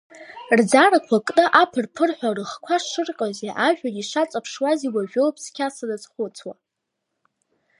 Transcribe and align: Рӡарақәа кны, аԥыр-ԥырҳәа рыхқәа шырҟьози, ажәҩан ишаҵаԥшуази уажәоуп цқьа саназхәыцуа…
Рӡарақәа 0.57 1.25
кны, 1.27 1.45
аԥыр-ԥырҳәа 1.61 2.29
рыхқәа 2.37 2.75
шырҟьози, 2.89 3.57
ажәҩан 3.67 3.95
ишаҵаԥшуази 4.01 4.93
уажәоуп 4.93 5.35
цқьа 5.43 5.67
саназхәыцуа… 5.75 6.53